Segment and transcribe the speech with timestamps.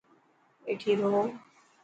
[0.63, 1.21] ٻيٺي رهه.